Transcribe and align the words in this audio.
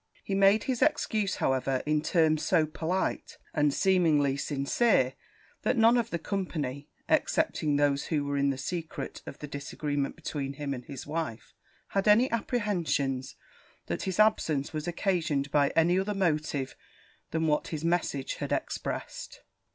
He 0.23 0.33
made 0.33 0.63
his 0.63 0.81
excuse, 0.81 1.35
however, 1.35 1.83
in 1.85 2.01
terms 2.01 2.41
so 2.43 2.65
polite, 2.65 3.37
and 3.53 3.71
seemingly 3.71 4.35
sincere, 4.35 5.13
that 5.61 5.77
none 5.77 5.95
of 5.95 6.09
the 6.09 6.17
company, 6.17 6.89
excepting 7.07 7.75
those 7.75 8.05
who 8.05 8.23
were 8.25 8.35
in 8.35 8.49
the 8.49 8.57
secret 8.57 9.21
of 9.27 9.37
the 9.37 9.47
disagreement 9.47 10.15
between 10.15 10.53
him 10.53 10.73
and 10.73 10.85
his 10.85 11.05
wife, 11.05 11.53
had 11.89 12.07
any 12.07 12.31
apprehensions 12.31 13.35
that 13.85 14.05
his 14.05 14.19
absence 14.19 14.73
was 14.73 14.87
occasioned 14.87 15.51
by 15.51 15.69
any 15.75 15.99
other 15.99 16.15
motive 16.15 16.75
that 17.29 17.39
what 17.41 17.67
his 17.67 17.85
message 17.85 18.37
had 18.37 18.51
expressed. 18.51 19.43